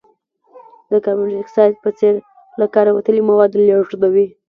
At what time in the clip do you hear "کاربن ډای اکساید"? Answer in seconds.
1.05-1.73